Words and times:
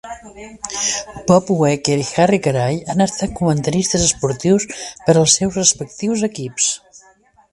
Bob 1.31 1.51
Uecker 1.55 1.97
i 2.03 2.07
Harry 2.15 2.39
Caray 2.47 2.79
han 2.93 3.05
estat 3.05 3.35
comentaristes 3.41 4.07
esportius 4.07 4.67
per 5.09 5.17
als 5.21 5.35
seus 5.41 5.61
respectius 5.65 6.25
equips. 6.33 6.71